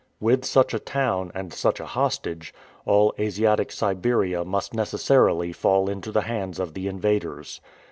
[0.19, 2.55] With such a town, and such a hostage,
[2.87, 7.61] all Asiatic Siberia must necessarily fall into the hands of the invaders.